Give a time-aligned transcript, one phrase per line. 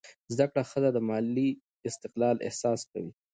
[0.33, 1.49] زده کړه ښځه د مالي
[1.89, 3.11] استقلال احساس کوي.